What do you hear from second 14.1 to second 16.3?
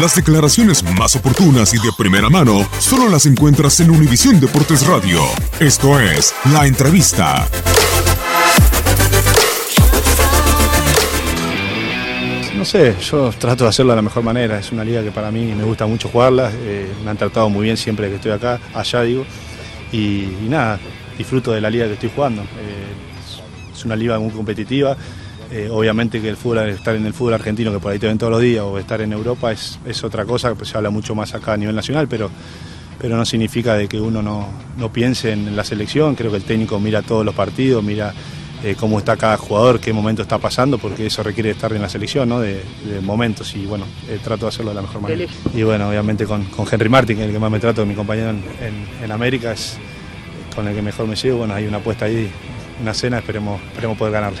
manera. Es una liga que para mí me gusta mucho